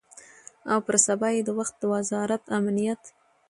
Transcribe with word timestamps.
او 0.71 0.77
پر 0.85 0.95
سبا 1.05 1.27
یې 1.35 1.41
د 1.45 1.49
وخت 1.59 1.77
وزارت 1.93 2.43
امنیت 2.57 3.01